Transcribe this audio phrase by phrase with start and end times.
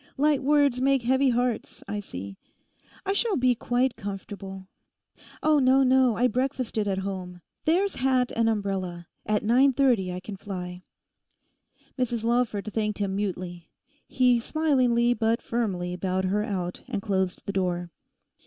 [0.17, 2.35] Light words make heavy hearts, I see.
[3.05, 4.67] I shall be quite comfortable.
[5.43, 7.41] No, no, I breakfasted at home.
[7.65, 10.81] There's hat and umbrella; at 9.3 I can fly.'
[11.99, 13.69] Mrs Lawford thanked him mutely.
[14.07, 17.91] He smilingly but firmly bowed her out and closed the door.